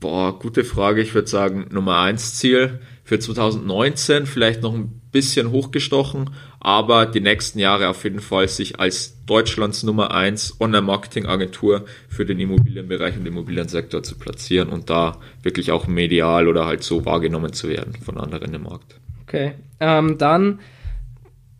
Boah, 0.00 0.36
gute 0.36 0.64
Frage. 0.64 1.02
Ich 1.02 1.14
würde 1.14 1.28
sagen, 1.28 1.66
Nummer 1.70 2.00
1 2.00 2.34
Ziel 2.34 2.80
für 3.04 3.20
2019 3.20 4.26
vielleicht 4.26 4.60
noch 4.60 4.74
ein 4.74 5.00
bisschen 5.14 5.52
hochgestochen, 5.52 6.30
aber 6.58 7.06
die 7.06 7.20
nächsten 7.20 7.60
Jahre 7.60 7.88
auf 7.88 8.02
jeden 8.02 8.18
Fall 8.20 8.48
sich 8.48 8.80
als 8.80 9.24
Deutschlands 9.26 9.84
Nummer 9.84 10.10
1 10.10 10.60
Online-Marketing-Agentur 10.60 11.84
für 12.08 12.26
den 12.26 12.40
Immobilienbereich 12.40 13.16
und 13.16 13.24
Immobiliensektor 13.24 14.02
zu 14.02 14.18
platzieren 14.18 14.70
und 14.70 14.90
da 14.90 15.18
wirklich 15.42 15.70
auch 15.70 15.86
medial 15.86 16.48
oder 16.48 16.66
halt 16.66 16.82
so 16.82 17.06
wahrgenommen 17.06 17.52
zu 17.52 17.68
werden 17.68 17.94
von 17.94 18.18
anderen 18.18 18.52
im 18.52 18.64
Markt. 18.64 18.96
Okay, 19.22 19.52
ähm, 19.78 20.18
dann 20.18 20.58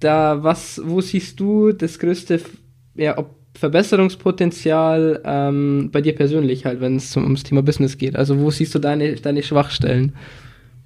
da 0.01 0.43
was, 0.43 0.83
wo 0.85 1.01
siehst 1.01 1.39
du 1.39 1.71
das 1.71 2.01
größte 2.01 2.41
ja, 2.97 3.17
ob 3.17 3.37
Verbesserungspotenzial 3.57 5.23
ähm, 5.25 5.91
bei 5.93 6.01
dir 6.01 6.17
persönlich 6.17 6.67
halt, 6.67 6.81
wenn 6.81 6.97
es 6.97 7.17
ums 7.17 7.45
Thema 7.45 7.63
Business 7.63 7.99
geht? 7.99 8.17
Also 8.17 8.41
wo 8.41 8.51
siehst 8.51 8.75
du 8.75 8.81
deine, 8.81 9.15
deine 9.15 9.45
Schwachstellen? 9.45 10.15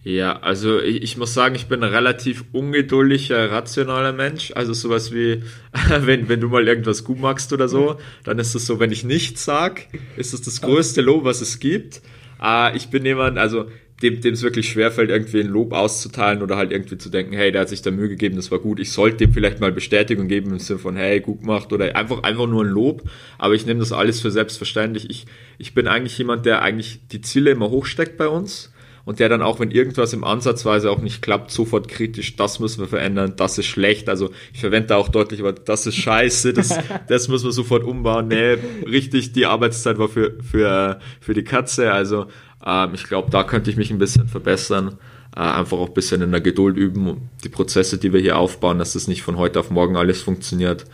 Ja, 0.04 0.38
also 0.38 0.80
ich, 0.80 1.02
ich, 1.02 1.16
muss 1.16 1.34
sagen, 1.34 1.56
ich 1.56 1.66
bin 1.66 1.82
ein 1.82 1.92
relativ 1.92 2.44
ungeduldiger, 2.52 3.50
rationaler 3.50 4.12
Mensch. 4.12 4.52
Also 4.54 4.72
sowas 4.72 5.12
wie, 5.12 5.42
wenn, 6.00 6.28
wenn 6.28 6.40
du 6.40 6.48
mal 6.48 6.66
irgendwas 6.66 7.04
gut 7.04 7.18
machst 7.18 7.52
oder 7.52 7.68
so, 7.68 7.96
dann 8.24 8.38
ist 8.38 8.54
es 8.54 8.66
so, 8.66 8.78
wenn 8.78 8.92
ich 8.92 9.04
nichts 9.04 9.44
sag, 9.44 9.88
ist 10.16 10.34
es 10.34 10.42
das, 10.42 10.54
das 10.54 10.60
größte 10.62 11.02
Lob, 11.02 11.24
was 11.24 11.40
es 11.40 11.58
gibt. 11.58 12.00
Äh, 12.42 12.76
ich 12.76 12.88
bin 12.88 13.04
jemand, 13.04 13.38
also 13.38 13.66
dem 14.02 14.20
dem 14.20 14.34
es 14.34 14.42
wirklich 14.42 14.68
schwerfällt, 14.68 15.10
irgendwie 15.10 15.40
ein 15.40 15.48
Lob 15.48 15.72
auszuteilen 15.72 16.42
oder 16.42 16.56
halt 16.56 16.70
irgendwie 16.70 16.98
zu 16.98 17.10
denken, 17.10 17.32
hey, 17.32 17.50
der 17.50 17.62
hat 17.62 17.68
sich 17.68 17.82
da 17.82 17.90
Mühe 17.90 18.08
gegeben, 18.08 18.36
das 18.36 18.52
war 18.52 18.60
gut. 18.60 18.78
Ich 18.78 18.92
sollte 18.92 19.16
dem 19.16 19.32
vielleicht 19.32 19.58
mal 19.58 19.72
Bestätigung 19.72 20.28
geben 20.28 20.52
im 20.52 20.60
Sinne 20.60 20.78
von, 20.78 20.96
hey, 20.96 21.20
gut 21.20 21.40
gemacht 21.40 21.72
oder 21.72 21.96
einfach, 21.96 22.22
einfach 22.22 22.46
nur 22.46 22.64
ein 22.64 22.70
Lob. 22.70 23.02
Aber 23.38 23.54
ich 23.54 23.66
nehme 23.66 23.80
das 23.80 23.92
alles 23.92 24.20
für 24.20 24.30
selbstverständlich. 24.30 25.10
Ich, 25.10 25.26
ich 25.58 25.74
bin 25.74 25.88
eigentlich 25.88 26.16
jemand, 26.16 26.46
der 26.46 26.62
eigentlich 26.62 27.00
die 27.10 27.20
Ziele 27.20 27.50
immer 27.50 27.70
hochsteckt 27.70 28.16
bei 28.16 28.28
uns 28.28 28.72
und 29.08 29.20
der 29.20 29.30
dann 29.30 29.40
auch, 29.40 29.58
wenn 29.58 29.70
irgendwas 29.70 30.12
im 30.12 30.22
Ansatzweise 30.22 30.90
auch 30.90 31.00
nicht 31.00 31.22
klappt, 31.22 31.50
sofort 31.50 31.88
kritisch, 31.88 32.36
das 32.36 32.60
müssen 32.60 32.80
wir 32.80 32.88
verändern, 32.88 33.32
das 33.36 33.56
ist 33.56 33.64
schlecht. 33.64 34.10
Also 34.10 34.28
ich 34.52 34.60
verwende 34.60 34.88
da 34.88 34.96
auch 34.96 35.08
deutlich, 35.08 35.40
aber 35.40 35.54
das 35.54 35.86
ist 35.86 35.96
scheiße, 35.96 36.52
das, 36.52 36.78
das 37.08 37.28
müssen 37.28 37.46
wir 37.46 37.52
sofort 37.52 37.84
umbauen. 37.84 38.28
Nee, 38.28 38.58
richtig, 38.86 39.32
die 39.32 39.46
Arbeitszeit 39.46 39.96
war 39.96 40.10
für, 40.10 40.34
für, 40.42 40.98
für 41.22 41.32
die 41.32 41.42
Katze. 41.42 41.90
Also 41.90 42.26
ähm, 42.62 42.90
ich 42.92 43.04
glaube, 43.04 43.30
da 43.30 43.44
könnte 43.44 43.70
ich 43.70 43.78
mich 43.78 43.90
ein 43.90 43.96
bisschen 43.96 44.28
verbessern. 44.28 44.98
Äh, 45.34 45.40
einfach 45.40 45.78
auch 45.78 45.88
ein 45.88 45.94
bisschen 45.94 46.20
in 46.20 46.30
der 46.30 46.42
Geduld 46.42 46.76
üben, 46.76 47.30
die 47.42 47.48
Prozesse, 47.48 47.96
die 47.96 48.12
wir 48.12 48.20
hier 48.20 48.36
aufbauen, 48.36 48.78
dass 48.78 48.92
das 48.92 49.08
nicht 49.08 49.22
von 49.22 49.38
heute 49.38 49.58
auf 49.58 49.70
morgen 49.70 49.96
alles 49.96 50.20
funktioniert 50.20 50.84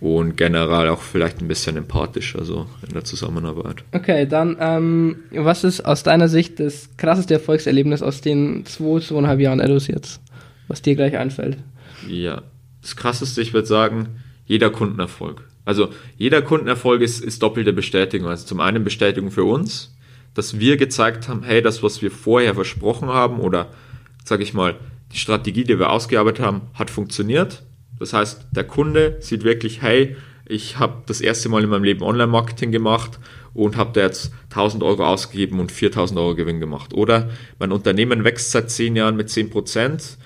und 0.00 0.36
generell 0.36 0.88
auch 0.88 1.00
vielleicht 1.00 1.40
ein 1.40 1.48
bisschen 1.48 1.76
empathischer 1.76 2.44
so 2.44 2.66
in 2.86 2.92
der 2.92 3.04
Zusammenarbeit. 3.04 3.84
Okay, 3.92 4.26
dann 4.26 4.56
ähm, 4.60 5.16
was 5.32 5.64
ist 5.64 5.84
aus 5.84 6.02
deiner 6.02 6.28
Sicht 6.28 6.60
das 6.60 6.90
krasseste 6.96 7.34
Erfolgserlebnis 7.34 8.02
aus 8.02 8.20
den 8.20 8.64
zwei, 8.66 9.00
zweieinhalb 9.00 9.40
Jahren 9.40 9.60
Edos 9.60 9.86
jetzt, 9.86 10.20
was 10.68 10.82
dir 10.82 10.96
gleich 10.96 11.16
einfällt? 11.16 11.58
Ja, 12.08 12.42
das 12.82 12.96
krasseste, 12.96 13.40
ich 13.40 13.52
würde 13.52 13.66
sagen, 13.66 14.20
jeder 14.46 14.70
Kundenerfolg. 14.70 15.42
Also 15.64 15.88
jeder 16.16 16.42
Kundenerfolg 16.42 17.02
ist, 17.02 17.24
ist 17.24 17.42
doppelte 17.42 17.72
Bestätigung. 17.72 18.28
Also 18.28 18.46
zum 18.46 18.60
einen 18.60 18.84
Bestätigung 18.84 19.30
für 19.30 19.44
uns, 19.44 19.94
dass 20.34 20.60
wir 20.60 20.76
gezeigt 20.76 21.28
haben, 21.28 21.42
hey, 21.42 21.62
das, 21.62 21.82
was 21.82 22.02
wir 22.02 22.10
vorher 22.10 22.54
versprochen 22.54 23.08
haben 23.08 23.40
oder, 23.40 23.70
sage 24.24 24.44
ich 24.44 24.54
mal, 24.54 24.76
die 25.12 25.18
Strategie, 25.18 25.64
die 25.64 25.78
wir 25.78 25.90
ausgearbeitet 25.90 26.44
haben, 26.44 26.62
hat 26.74 26.90
funktioniert 26.90 27.62
das 27.98 28.12
heißt, 28.12 28.48
der 28.50 28.64
Kunde 28.64 29.16
sieht 29.20 29.44
wirklich, 29.44 29.82
hey, 29.82 30.16
ich 30.48 30.78
habe 30.78 31.02
das 31.06 31.20
erste 31.20 31.48
Mal 31.48 31.64
in 31.64 31.70
meinem 31.70 31.84
Leben 31.84 32.02
Online-Marketing 32.02 32.70
gemacht 32.70 33.18
und 33.52 33.76
habe 33.76 33.90
da 33.94 34.02
jetzt 34.02 34.32
1000 34.50 34.82
Euro 34.82 35.06
ausgegeben 35.06 35.58
und 35.58 35.72
4000 35.72 36.18
Euro 36.20 36.34
Gewinn 36.36 36.60
gemacht. 36.60 36.94
Oder 36.94 37.30
mein 37.58 37.72
Unternehmen 37.72 38.22
wächst 38.22 38.52
seit 38.52 38.70
10 38.70 38.96
Jahren 38.96 39.16
mit 39.16 39.28
10 39.28 39.50
Prozent 39.50 40.18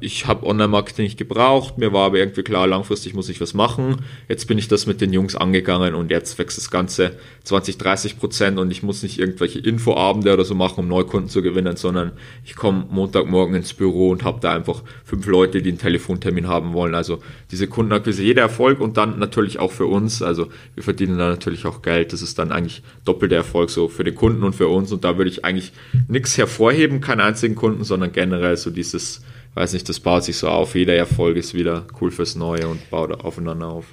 ich 0.00 0.26
habe 0.26 0.46
Online-Marketing 0.46 1.04
nicht 1.04 1.16
gebraucht, 1.16 1.78
mir 1.78 1.90
war 1.94 2.04
aber 2.04 2.18
irgendwie 2.18 2.42
klar, 2.42 2.66
langfristig 2.66 3.14
muss 3.14 3.30
ich 3.30 3.40
was 3.40 3.54
machen. 3.54 3.96
Jetzt 4.28 4.46
bin 4.46 4.58
ich 4.58 4.68
das 4.68 4.84
mit 4.84 5.00
den 5.00 5.10
Jungs 5.14 5.36
angegangen 5.36 5.94
und 5.94 6.10
jetzt 6.10 6.38
wächst 6.38 6.58
das 6.58 6.70
Ganze 6.70 7.12
20, 7.44 7.78
30 7.78 8.18
Prozent 8.18 8.58
und 8.58 8.70
ich 8.70 8.82
muss 8.82 9.02
nicht 9.02 9.18
irgendwelche 9.18 9.58
Infoabende 9.58 10.34
oder 10.34 10.44
so 10.44 10.54
machen, 10.54 10.80
um 10.80 10.88
Neukunden 10.88 11.30
zu 11.30 11.40
gewinnen, 11.40 11.76
sondern 11.76 12.12
ich 12.44 12.56
komme 12.56 12.88
Montagmorgen 12.90 13.54
ins 13.54 13.72
Büro 13.72 14.10
und 14.10 14.22
habe 14.22 14.38
da 14.42 14.52
einfach 14.52 14.82
fünf 15.04 15.26
Leute, 15.26 15.62
die 15.62 15.70
einen 15.70 15.78
Telefontermin 15.78 16.46
haben 16.46 16.74
wollen. 16.74 16.94
Also 16.94 17.20
diese 17.50 17.68
Kundenakquise, 17.68 18.22
jeder 18.22 18.42
Erfolg 18.42 18.80
und 18.80 18.98
dann 18.98 19.18
natürlich 19.18 19.58
auch 19.58 19.72
für 19.72 19.86
uns. 19.86 20.20
Also 20.20 20.48
wir 20.74 20.82
verdienen 20.82 21.16
da 21.16 21.30
natürlich 21.30 21.64
auch 21.64 21.80
Geld. 21.80 22.12
Das 22.12 22.20
ist 22.20 22.38
dann 22.38 22.52
eigentlich 22.52 22.82
doppelter 23.06 23.36
Erfolg 23.36 23.70
so 23.70 23.88
für 23.88 24.04
den 24.04 24.14
Kunden 24.14 24.44
und 24.44 24.54
für 24.54 24.68
uns. 24.68 24.92
Und 24.92 25.04
da 25.04 25.16
würde 25.16 25.30
ich 25.30 25.46
eigentlich 25.46 25.72
nichts 26.06 26.36
hervorheben, 26.36 27.00
keinen 27.00 27.22
einzigen 27.22 27.54
Kunden, 27.54 27.82
sondern 27.84 28.12
generell 28.12 28.58
so 28.58 28.68
dieses 28.68 29.22
weiß 29.58 29.72
nicht, 29.72 29.88
das 29.88 30.00
baut 30.00 30.24
sich 30.24 30.36
so 30.36 30.48
auf. 30.48 30.74
Jeder 30.74 30.94
Erfolg 30.94 31.36
ist 31.36 31.52
wieder 31.52 31.86
cool 32.00 32.10
fürs 32.10 32.36
Neue 32.36 32.68
und 32.68 32.90
baut 32.90 33.24
aufeinander 33.24 33.66
auf. 33.66 33.86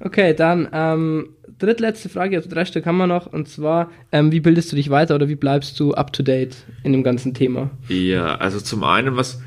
Okay, 0.00 0.34
dann 0.34 0.68
ähm, 0.72 1.28
drittletzte 1.60 2.08
Frage, 2.08 2.36
also 2.36 2.50
drei 2.50 2.64
Stück 2.64 2.86
haben 2.86 2.96
wir 2.96 3.06
noch, 3.06 3.26
und 3.32 3.48
zwar, 3.48 3.90
ähm, 4.10 4.32
wie 4.32 4.40
bildest 4.40 4.72
du 4.72 4.76
dich 4.76 4.90
weiter 4.90 5.14
oder 5.14 5.28
wie 5.28 5.36
bleibst 5.36 5.78
du 5.78 5.94
up 5.94 6.12
to 6.12 6.24
date 6.24 6.56
in 6.82 6.90
dem 6.92 7.04
ganzen 7.04 7.34
Thema? 7.34 7.70
Ja, 7.88 8.34
also 8.34 8.60
zum 8.60 8.82
einen, 8.82 9.16
was 9.16 9.40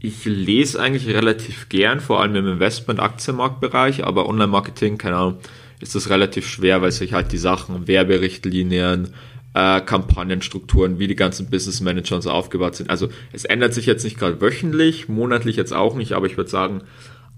ich 0.00 0.24
lese 0.24 0.80
eigentlich 0.80 1.06
relativ 1.14 1.68
gern, 1.68 2.00
vor 2.00 2.20
allem 2.20 2.34
im 2.34 2.48
Investment-Aktienmarktbereich, 2.48 4.04
aber 4.04 4.28
Online-Marketing, 4.28 4.98
keine 4.98 5.16
Ahnung, 5.16 5.36
ist 5.80 5.94
das 5.94 6.10
relativ 6.10 6.48
schwer, 6.48 6.82
weil 6.82 6.90
sich 6.90 7.12
halt 7.12 7.30
die 7.30 7.38
Sachen, 7.38 7.86
Werberichtlinien, 7.86 9.10
äh, 9.54 9.80
Kampagnenstrukturen, 9.80 10.98
wie 10.98 11.08
die 11.08 11.16
ganzen 11.16 11.50
Business 11.50 11.80
Manager 11.80 12.16
und 12.16 12.22
so 12.22 12.30
aufgebaut 12.30 12.76
sind. 12.76 12.90
Also 12.90 13.08
es 13.32 13.44
ändert 13.44 13.74
sich 13.74 13.86
jetzt 13.86 14.04
nicht 14.04 14.18
gerade 14.18 14.40
wöchentlich, 14.40 15.08
monatlich 15.08 15.56
jetzt 15.56 15.72
auch 15.72 15.96
nicht, 15.96 16.12
aber 16.12 16.26
ich 16.26 16.36
würde 16.36 16.50
sagen, 16.50 16.82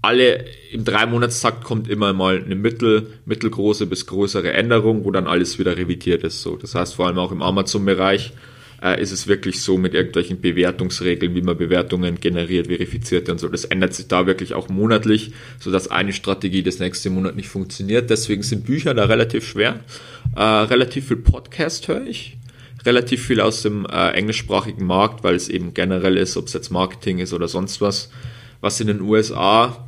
alle 0.01 0.45
im 0.71 0.83
drei 0.83 1.05
Monatstakt 1.05 1.63
kommt 1.63 1.89
immer 1.89 2.11
mal 2.11 2.43
eine 2.43 2.55
mittel, 2.55 3.07
mittelgroße 3.25 3.87
bis 3.87 4.05
größere 4.05 4.51
Änderung, 4.51 5.05
wo 5.05 5.11
dann 5.11 5.27
alles 5.27 5.59
wieder 5.59 5.77
revidiert 5.77 6.23
ist. 6.23 6.41
So, 6.41 6.57
das 6.57 6.75
heißt 6.75 6.95
vor 6.95 7.07
allem 7.07 7.17
auch 7.17 7.31
im 7.31 7.41
Amazon-Bereich 7.41 8.33
äh, 8.83 9.01
ist 9.01 9.11
es 9.11 9.27
wirklich 9.27 9.61
so 9.61 9.77
mit 9.77 9.93
irgendwelchen 9.93 10.41
Bewertungsregeln, 10.41 11.33
wie 11.35 11.41
man 11.41 11.57
Bewertungen 11.57 12.19
generiert, 12.19 12.67
verifiziert 12.67 13.29
und 13.29 13.39
so. 13.39 13.47
Das 13.47 13.63
ändert 13.63 13.93
sich 13.93 14.07
da 14.07 14.27
wirklich 14.27 14.53
auch 14.53 14.67
monatlich, 14.67 15.31
sodass 15.59 15.89
eine 15.89 16.11
Strategie 16.11 16.63
das 16.63 16.79
nächste 16.79 17.09
Monat 17.09 17.35
nicht 17.35 17.47
funktioniert. 17.47 18.09
Deswegen 18.09 18.43
sind 18.43 18.65
Bücher 18.65 18.93
da 18.93 19.05
relativ 19.05 19.47
schwer. 19.47 19.79
Äh, 20.35 20.41
relativ 20.41 21.07
viel 21.07 21.17
Podcast 21.17 21.87
höre 21.87 22.05
ich. 22.05 22.37
Relativ 22.85 23.25
viel 23.25 23.39
aus 23.39 23.61
dem 23.61 23.85
äh, 23.85 24.09
englischsprachigen 24.11 24.85
Markt, 24.85 25.23
weil 25.23 25.35
es 25.35 25.47
eben 25.47 25.73
generell 25.73 26.17
ist, 26.17 26.35
ob 26.35 26.47
es 26.47 26.53
jetzt 26.53 26.69
Marketing 26.69 27.19
ist 27.19 27.33
oder 27.33 27.47
sonst 27.47 27.79
was. 27.79 28.09
Was 28.59 28.81
in 28.81 28.87
den 28.87 28.99
USA 28.99 29.87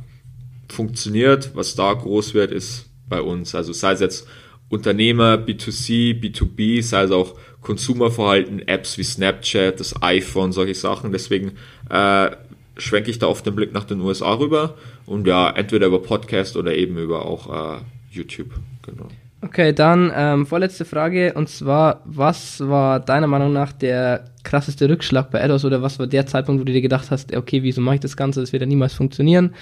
funktioniert, 0.68 1.50
was 1.54 1.74
da 1.74 1.92
groß 1.92 2.32
wird, 2.32 2.50
ist 2.50 2.86
bei 3.08 3.20
uns. 3.20 3.54
Also 3.54 3.74
sei 3.74 3.92
es 3.92 4.00
jetzt 4.00 4.26
Unternehmer, 4.68 5.34
B2C, 5.34 6.20
B2B, 6.20 6.82
sei 6.82 7.02
es 7.02 7.10
auch 7.10 7.34
Konsumerverhalten, 7.62 8.66
Apps 8.66 8.98
wie 8.98 9.04
Snapchat, 9.04 9.80
das 9.80 10.00
iPhone, 10.02 10.52
solche 10.52 10.74
Sachen. 10.74 11.12
Deswegen 11.12 11.52
äh, 11.90 12.30
schwenke 12.76 13.10
ich 13.10 13.18
da 13.18 13.26
oft 13.26 13.46
den 13.46 13.54
Blick 13.54 13.72
nach 13.72 13.84
den 13.84 14.00
USA 14.00 14.34
rüber 14.34 14.74
und 15.06 15.26
ja, 15.26 15.50
entweder 15.50 15.86
über 15.86 16.02
Podcast 16.02 16.56
oder 16.56 16.74
eben 16.74 16.98
über 16.98 17.24
auch 17.24 17.78
äh, 17.78 17.80
YouTube. 18.10 18.50
Genau. 18.82 19.08
Okay, 19.42 19.72
dann 19.72 20.12
ähm, 20.14 20.46
vorletzte 20.46 20.84
Frage 20.84 21.34
und 21.34 21.48
zwar, 21.48 22.00
was 22.04 22.60
war 22.66 23.00
deiner 23.00 23.26
Meinung 23.26 23.52
nach 23.52 23.72
der 23.72 24.24
krasseste 24.42 24.88
Rückschlag 24.88 25.30
bei 25.30 25.42
Ados 25.42 25.64
oder 25.64 25.82
was 25.82 25.98
war 25.98 26.06
der 26.06 26.26
Zeitpunkt, 26.26 26.60
wo 26.60 26.64
du 26.64 26.72
dir 26.72 26.80
gedacht 26.80 27.10
hast, 27.10 27.34
okay, 27.36 27.62
wieso 27.62 27.80
mache 27.80 27.96
ich 27.96 28.00
das 28.00 28.16
Ganze, 28.16 28.40
das 28.40 28.52
wird 28.52 28.62
ja 28.62 28.66
niemals 28.66 28.94
funktionieren? 28.94 29.54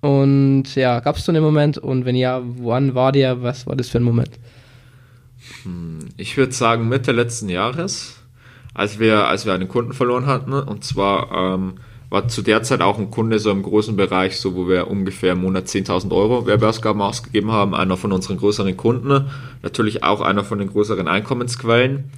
Und 0.00 0.74
ja, 0.74 1.00
gab 1.00 1.16
es 1.16 1.24
so 1.24 1.32
einen 1.32 1.42
Moment? 1.42 1.78
Und 1.78 2.04
wenn 2.04 2.16
ja, 2.16 2.40
wann 2.42 2.94
war 2.94 3.12
der, 3.12 3.42
was 3.42 3.66
war 3.66 3.76
das 3.76 3.88
für 3.88 3.98
ein 3.98 4.04
Moment? 4.04 4.30
Hm, 5.62 6.08
ich 6.16 6.36
würde 6.36 6.52
sagen 6.52 6.88
Mitte 6.88 7.12
letzten 7.12 7.48
Jahres, 7.48 8.16
als 8.74 8.98
wir, 8.98 9.26
als 9.26 9.46
wir 9.46 9.52
einen 9.52 9.68
Kunden 9.68 9.92
verloren 9.92 10.26
hatten. 10.26 10.52
Und 10.52 10.84
zwar 10.84 11.54
ähm, 11.54 11.74
war 12.08 12.28
zu 12.28 12.42
der 12.42 12.62
Zeit 12.62 12.80
auch 12.82 12.98
ein 12.98 13.10
Kunde 13.10 13.38
so 13.38 13.50
im 13.50 13.62
großen 13.62 13.96
Bereich, 13.96 14.38
so 14.38 14.56
wo 14.56 14.68
wir 14.68 14.88
ungefähr 14.88 15.32
im 15.32 15.42
Monat 15.42 15.66
10.000 15.66 16.10
Euro 16.12 16.46
Werbeausgaben 16.46 17.00
ausgegeben 17.00 17.52
haben, 17.52 17.74
einer 17.74 17.96
von 17.96 18.12
unseren 18.12 18.36
größeren 18.36 18.76
Kunden, 18.76 19.30
natürlich 19.62 20.02
auch 20.02 20.20
einer 20.20 20.44
von 20.44 20.58
den 20.58 20.70
größeren 20.70 21.08
Einkommensquellen. 21.08 22.10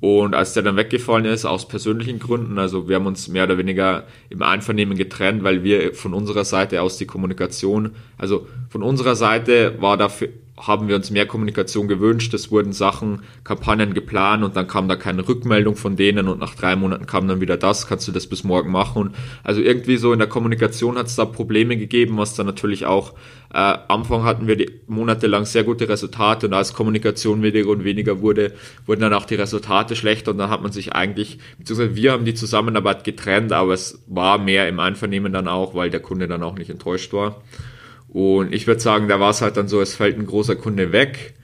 Und 0.00 0.34
als 0.34 0.54
der 0.54 0.62
dann 0.62 0.76
weggefallen 0.76 1.26
ist, 1.26 1.44
aus 1.44 1.68
persönlichen 1.68 2.18
Gründen, 2.18 2.58
also 2.58 2.88
wir 2.88 2.96
haben 2.96 3.06
uns 3.06 3.28
mehr 3.28 3.44
oder 3.44 3.58
weniger 3.58 4.04
im 4.30 4.40
Einvernehmen 4.40 4.96
getrennt, 4.96 5.44
weil 5.44 5.62
wir 5.62 5.92
von 5.92 6.14
unserer 6.14 6.44
Seite 6.44 6.80
aus 6.80 6.96
die 6.96 7.06
Kommunikation, 7.06 7.90
also 8.16 8.46
von 8.70 8.82
unserer 8.82 9.14
Seite 9.14 9.76
war 9.80 9.98
dafür, 9.98 10.30
haben 10.66 10.88
wir 10.88 10.96
uns 10.96 11.10
mehr 11.10 11.26
Kommunikation 11.26 11.88
gewünscht. 11.88 12.34
Es 12.34 12.50
wurden 12.50 12.72
Sachen, 12.72 13.22
Kampagnen 13.44 13.94
geplant 13.94 14.44
und 14.44 14.56
dann 14.56 14.66
kam 14.66 14.88
da 14.88 14.96
keine 14.96 15.26
Rückmeldung 15.26 15.76
von 15.76 15.96
denen 15.96 16.28
und 16.28 16.38
nach 16.38 16.54
drei 16.54 16.76
Monaten 16.76 17.06
kam 17.06 17.28
dann 17.28 17.40
wieder 17.40 17.56
das, 17.56 17.86
kannst 17.86 18.06
du 18.08 18.12
das 18.12 18.26
bis 18.26 18.44
morgen 18.44 18.70
machen. 18.70 19.02
Und 19.02 19.16
also 19.42 19.60
irgendwie 19.60 19.96
so 19.96 20.12
in 20.12 20.18
der 20.18 20.28
Kommunikation 20.28 20.98
hat 20.98 21.06
es 21.06 21.16
da 21.16 21.24
Probleme 21.24 21.76
gegeben, 21.76 22.16
was 22.18 22.34
dann 22.34 22.46
natürlich 22.46 22.86
auch, 22.86 23.14
äh, 23.52 23.76
Anfang 23.88 24.24
hatten 24.24 24.46
wir 24.46 24.56
die, 24.56 24.70
monatelang 24.86 25.44
sehr 25.44 25.64
gute 25.64 25.88
Resultate 25.88 26.46
und 26.46 26.52
als 26.52 26.74
Kommunikation 26.74 27.42
weniger 27.42 27.70
und 27.70 27.84
weniger 27.84 28.20
wurde, 28.20 28.52
wurden 28.86 29.00
dann 29.00 29.14
auch 29.14 29.24
die 29.24 29.36
Resultate 29.36 29.96
schlechter 29.96 30.32
und 30.32 30.38
dann 30.38 30.50
hat 30.50 30.62
man 30.62 30.72
sich 30.72 30.92
eigentlich, 30.92 31.38
beziehungsweise 31.58 31.96
wir 31.96 32.12
haben 32.12 32.24
die 32.24 32.34
Zusammenarbeit 32.34 33.04
getrennt, 33.04 33.52
aber 33.52 33.72
es 33.72 34.02
war 34.06 34.38
mehr 34.38 34.68
im 34.68 34.78
Einvernehmen 34.78 35.32
dann 35.32 35.48
auch, 35.48 35.74
weil 35.74 35.90
der 35.90 36.00
Kunde 36.00 36.28
dann 36.28 36.42
auch 36.42 36.54
nicht 36.54 36.70
enttäuscht 36.70 37.12
war. 37.12 37.40
Und 38.12 38.52
ich 38.52 38.66
würde 38.66 38.80
sagen, 38.80 39.06
da 39.06 39.20
war 39.20 39.30
es 39.30 39.40
halt 39.40 39.56
dann 39.56 39.68
so, 39.68 39.80
es 39.80 39.94
fällt 39.94 40.18
ein 40.18 40.26
großer 40.26 40.56
Kunde 40.56 40.92
weg. 40.92 41.34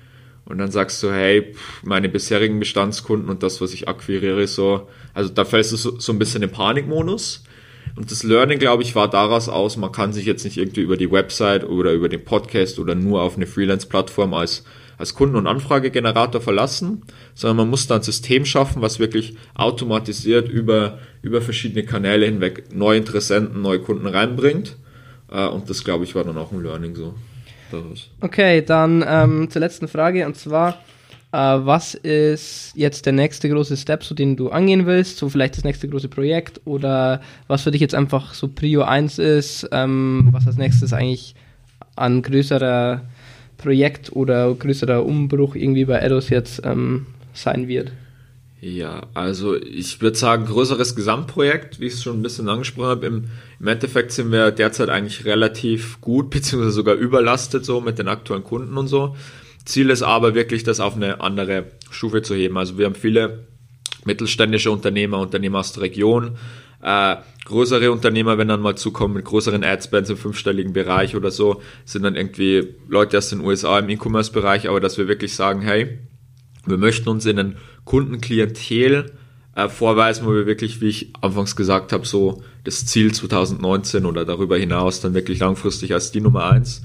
Und 0.44 0.58
dann 0.58 0.70
sagst 0.70 1.02
du, 1.02 1.12
hey, 1.12 1.54
meine 1.82 2.08
bisherigen 2.08 2.58
Bestandskunden 2.58 3.28
und 3.28 3.42
das, 3.42 3.61
was 3.61 3.73
ich 3.73 3.88
akquiriere, 3.88 4.46
so, 4.46 4.88
also 5.12 5.32
da 5.32 5.44
fällst 5.44 5.73
du 5.73 5.76
so, 5.76 5.99
so 5.99 6.12
ein 6.12 6.18
bisschen 6.18 6.42
im 6.42 6.50
Panikmodus. 6.50 7.44
Und 7.96 8.11
das 8.11 8.23
Learning, 8.23 8.58
glaube 8.58 8.82
ich, 8.82 8.94
war 8.94 9.08
daraus 9.08 9.49
aus, 9.49 9.76
man 9.76 9.90
kann 9.90 10.12
sich 10.12 10.25
jetzt 10.26 10.44
nicht 10.44 10.56
irgendwie 10.56 10.82
über 10.82 10.96
die 10.96 11.11
Website 11.11 11.64
oder 11.64 11.92
über 11.92 12.08
den 12.08 12.25
Podcast 12.25 12.78
oder 12.78 12.94
nur 12.94 13.23
auf 13.23 13.37
eine 13.37 13.46
Freelance-Plattform 13.46 14.35
als, 14.35 14.64
als 14.99 15.14
Kunden- 15.14 15.37
und 15.37 15.46
Anfragegenerator 15.46 16.40
verlassen, 16.40 17.02
sondern 17.35 17.58
man 17.58 17.70
muss 17.70 17.87
da 17.87 17.96
ein 17.96 18.02
System 18.02 18.44
schaffen, 18.44 18.82
was 18.82 18.99
wirklich 18.99 19.37
automatisiert 19.54 20.49
über, 20.49 20.99
über 21.23 21.40
verschiedene 21.40 21.85
Kanäle 21.85 22.26
hinweg 22.26 22.75
neue 22.75 22.99
Interessenten, 22.99 23.62
neue 23.62 23.80
Kunden 23.80 24.06
reinbringt 24.06 24.76
und 25.28 25.68
das, 25.68 25.83
glaube 25.85 26.04
ich, 26.04 26.14
war 26.14 26.25
dann 26.25 26.38
auch 26.38 26.52
ein 26.52 26.62
Learning 26.62 26.95
so. 26.95 27.14
Daraus. 27.71 28.11
Okay, 28.21 28.62
dann 28.62 29.04
ähm, 29.06 29.50
zur 29.50 29.61
letzten 29.61 29.88
Frage 29.88 30.25
und 30.26 30.37
zwar, 30.37 30.78
äh, 31.33 31.37
was 31.37 31.95
ist 31.95 32.73
jetzt 32.76 33.06
der 33.06 33.12
nächste 33.12 33.49
große 33.49 33.76
Step, 33.76 34.04
so 34.04 34.14
den 34.14 34.37
du 34.37 34.50
angehen 34.50 34.87
willst? 34.87 35.18
So 35.18 35.28
vielleicht 35.28 35.56
das 35.56 35.64
nächste 35.64 35.88
große 35.88 36.09
Projekt 36.09 36.61
oder 36.64 37.21
was 37.49 37.62
für 37.62 37.71
dich 37.71 37.80
jetzt 37.80 37.95
einfach 37.95 38.35
so 38.35 38.49
Prio 38.49 38.83
1 38.83 39.18
ist, 39.18 39.68
ähm, 39.73 40.28
was 40.30 40.47
als 40.47 40.56
nächstes 40.56 40.92
eigentlich 40.92 41.35
an 41.97 42.23
größerer 42.23 43.02
Projekt 43.59 44.14
oder 44.14 44.54
größerer 44.54 45.04
Umbruch 45.04 45.56
irgendwie 45.56 45.87
bei 45.87 45.99
Edos 45.99 46.28
jetzt 46.30 46.62
ähm, 46.64 47.06
sein 47.33 47.68
wird? 47.68 47.90
Ja, 48.66 49.06
also 49.14 49.54
ich 49.54 50.00
würde 50.00 50.16
sagen, 50.16 50.46
größeres 50.46 50.96
Gesamtprojekt, 50.96 51.78
wie 51.78 51.87
ich 51.87 51.92
es 51.94 52.02
schon 52.02 52.18
ein 52.18 52.23
bisschen 52.23 52.49
angesprochen 52.49 52.88
habe. 52.88 53.06
Im, 53.06 53.25
Im 53.61 53.66
Endeffekt 53.68 54.11
sind 54.11 54.32
wir 54.32 54.50
derzeit 54.50 54.88
eigentlich 54.88 55.25
relativ 55.25 56.00
gut, 56.00 56.30
beziehungsweise 56.30 56.73
sogar 56.73 56.96
überlastet 56.96 57.64
so 57.64 57.80
mit 57.80 58.00
den 58.00 58.08
aktuellen 58.08 58.42
Kunden 58.42 58.76
und 58.76 58.88
so. 58.88 59.14
Ziel 59.64 59.88
ist 59.88 60.02
aber 60.02 60.35
wirklich, 60.35 60.64
das 60.64 60.80
auf 60.80 60.96
eine 60.96 61.20
andere 61.20 61.66
Stufe 61.90 62.23
zu 62.23 62.35
heben. 62.35 62.58
Also 62.58 62.76
wir 62.76 62.87
haben 62.87 62.96
viele 62.96 63.46
mittelständische 64.04 64.73
Unternehmer, 64.73 65.20
Unternehmer 65.20 65.61
aus 65.61 65.73
der 65.73 65.85
Region, 65.85 66.37
äh, 66.82 67.16
größere 67.44 67.92
Unternehmer, 67.92 68.37
wenn 68.37 68.49
dann 68.49 68.62
mal 68.62 68.75
zukommen 68.75 69.14
mit 69.14 69.26
größeren 69.26 69.62
Adspends 69.62 70.11
im 70.11 70.16
fünfstelligen 70.16 70.73
Bereich 70.73 71.14
oder 71.14 71.30
so, 71.30 71.62
sind 71.85 72.02
dann 72.02 72.16
irgendwie 72.16 72.75
Leute 72.88 73.18
aus 73.18 73.28
den 73.28 73.42
USA 73.42 73.78
im 73.78 73.88
E-Commerce-Bereich, 73.88 74.68
aber 74.68 74.80
dass 74.80 74.99
wir 74.99 75.06
wirklich 75.06 75.37
sagen, 75.37 75.61
hey, 75.61 76.00
wir 76.66 76.78
möchten 76.78 77.08
uns 77.08 77.26
in 77.26 77.38
ein 77.38 77.56
Kundenklientel 77.85 79.12
äh, 79.54 79.68
vorweisen, 79.68 80.26
wo 80.26 80.35
wir 80.35 80.46
wirklich, 80.46 80.80
wie 80.80 80.88
ich 80.88 81.12
anfangs 81.20 81.56
gesagt 81.56 81.92
habe, 81.92 82.06
so 82.06 82.42
das 82.64 82.87
Ziel 82.87 83.12
2019 83.12 84.04
oder 84.04 84.25
darüber 84.25 84.56
hinaus 84.58 85.00
dann 85.00 85.14
wirklich 85.14 85.38
langfristig 85.38 85.94
als 85.94 86.12
die 86.12 86.20
Nummer 86.20 86.50
eins 86.50 86.82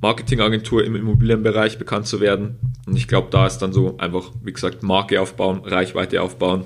Marketingagentur 0.00 0.84
im 0.84 0.96
Immobilienbereich 0.96 1.78
bekannt 1.78 2.06
zu 2.06 2.20
werden. 2.20 2.56
Und 2.86 2.96
ich 2.96 3.06
glaube, 3.06 3.28
da 3.30 3.46
ist 3.46 3.58
dann 3.58 3.72
so 3.72 3.98
einfach, 3.98 4.30
wie 4.42 4.52
gesagt, 4.52 4.82
Marke 4.82 5.20
aufbauen, 5.20 5.60
Reichweite 5.64 6.22
aufbauen, 6.22 6.64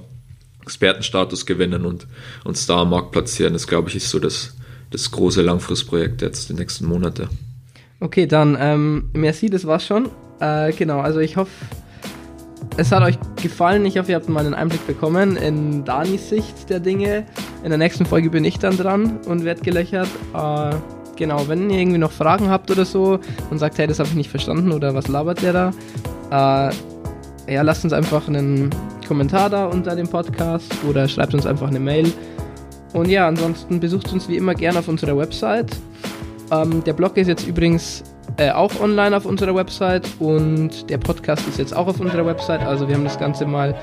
Expertenstatus 0.62 1.44
gewinnen 1.44 1.84
und 1.84 2.06
uns 2.44 2.66
da 2.66 2.82
am 2.82 2.90
Markt 2.90 3.10
platzieren. 3.10 3.52
Das, 3.52 3.66
glaube 3.66 3.88
ich, 3.88 3.96
ist 3.96 4.10
so 4.10 4.20
das, 4.20 4.56
das 4.90 5.10
große 5.10 5.42
Langfristprojekt 5.42 6.22
jetzt 6.22 6.48
die 6.48 6.54
nächsten 6.54 6.86
Monate. 6.86 7.28
Okay, 7.98 8.26
dann, 8.26 8.56
ähm, 8.58 9.10
merci, 9.14 9.50
das 9.50 9.66
war's 9.66 9.84
schon. 9.84 10.10
Äh, 10.38 10.72
genau, 10.72 11.00
also 11.00 11.18
ich 11.18 11.36
hoffe, 11.36 11.50
es 12.76 12.90
hat 12.92 13.02
euch 13.02 13.18
gefallen. 13.40 13.84
Ich 13.86 13.98
hoffe, 13.98 14.10
ihr 14.10 14.16
habt 14.16 14.28
mal 14.28 14.44
einen 14.44 14.54
Einblick 14.54 14.86
bekommen 14.86 15.36
in 15.36 15.84
Danis 15.84 16.28
Sicht 16.28 16.68
der 16.70 16.80
Dinge. 16.80 17.24
In 17.62 17.70
der 17.70 17.78
nächsten 17.78 18.04
Folge 18.04 18.30
bin 18.30 18.44
ich 18.44 18.58
dann 18.58 18.76
dran 18.76 19.18
und 19.26 19.44
werde 19.44 19.60
gelöchert. 19.62 20.08
Äh, 20.34 20.74
genau, 21.16 21.46
wenn 21.48 21.70
ihr 21.70 21.78
irgendwie 21.78 21.98
noch 21.98 22.10
Fragen 22.10 22.48
habt 22.48 22.70
oder 22.70 22.84
so 22.84 23.18
und 23.50 23.58
sagt, 23.58 23.78
hey, 23.78 23.86
das 23.86 23.98
habe 23.98 24.08
ich 24.08 24.14
nicht 24.14 24.30
verstanden 24.30 24.72
oder 24.72 24.94
was 24.94 25.08
labert 25.08 25.42
der 25.42 25.52
da, 25.52 26.70
äh, 26.70 27.52
ja, 27.52 27.62
lasst 27.62 27.84
uns 27.84 27.92
einfach 27.92 28.26
einen 28.26 28.70
Kommentar 29.06 29.50
da 29.50 29.66
unter 29.66 29.94
dem 29.94 30.08
Podcast 30.08 30.72
oder 30.88 31.06
schreibt 31.06 31.34
uns 31.34 31.46
einfach 31.46 31.68
eine 31.68 31.80
Mail. 31.80 32.10
Und 32.92 33.08
ja, 33.08 33.28
ansonsten 33.28 33.80
besucht 33.80 34.12
uns 34.12 34.28
wie 34.28 34.36
immer 34.36 34.54
gerne 34.54 34.78
auf 34.78 34.88
unserer 34.88 35.16
Website. 35.16 35.76
Ähm, 36.50 36.82
der 36.84 36.92
Blog 36.92 37.16
ist 37.16 37.28
jetzt 37.28 37.46
übrigens 37.46 38.02
äh, 38.36 38.50
auch 38.50 38.80
online 38.80 39.16
auf 39.16 39.26
unserer 39.26 39.54
Website 39.54 40.08
und 40.18 40.90
der 40.90 40.98
Podcast 40.98 41.46
ist 41.48 41.58
jetzt 41.58 41.76
auch 41.76 41.86
auf 41.86 42.00
unserer 42.00 42.26
Website. 42.26 42.62
Also 42.62 42.88
wir 42.88 42.94
haben 42.94 43.04
das 43.04 43.18
Ganze 43.18 43.46
mal 43.46 43.74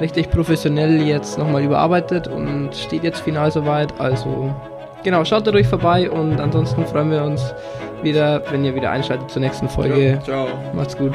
richtig 0.00 0.30
professionell 0.30 1.02
jetzt 1.02 1.38
nochmal 1.38 1.62
überarbeitet 1.62 2.28
und 2.28 2.74
steht 2.74 3.04
jetzt 3.04 3.20
final 3.20 3.50
soweit. 3.50 3.98
Also 4.00 4.54
genau, 5.02 5.24
schaut 5.24 5.46
dadurch 5.46 5.66
vorbei 5.66 6.10
und 6.10 6.40
ansonsten 6.40 6.86
freuen 6.86 7.10
wir 7.10 7.22
uns 7.24 7.54
wieder, 8.02 8.42
wenn 8.50 8.64
ihr 8.64 8.74
wieder 8.74 8.90
einschaltet 8.90 9.30
zur 9.30 9.42
nächsten 9.42 9.68
Folge. 9.68 10.18
Ciao. 10.24 10.48
Macht's 10.74 10.96
gut. 10.96 11.12